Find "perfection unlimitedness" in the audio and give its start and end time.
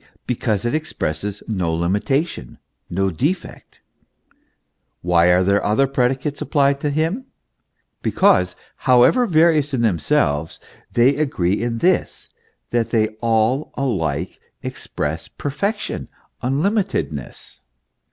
15.27-17.59